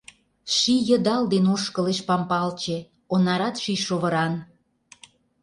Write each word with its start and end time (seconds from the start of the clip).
Ший 0.55 0.81
йыдал 0.89 1.23
ден 1.33 1.45
ошкылеш 1.53 1.99
Пампалче, 2.07 2.77
Онарат 3.13 3.55
ший 3.63 3.79
шовыран. 3.85 4.33